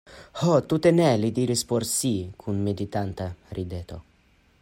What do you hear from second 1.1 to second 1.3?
li